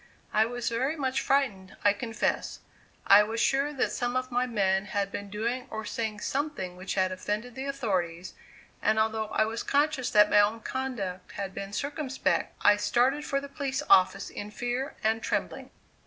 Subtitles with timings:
[0.33, 2.57] I was very much frightened, I confess;
[3.05, 6.95] I was sure that some of my men had been doing or saying something which
[6.95, 8.33] had offended the authorities,
[8.81, 13.39] and although I was conscious that my own conduct had been circumspect, I started for
[13.39, 15.69] the police office in fear and trembling.